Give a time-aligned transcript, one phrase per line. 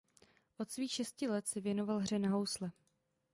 [0.57, 2.71] Od svých šesti let se věnoval hře na housle.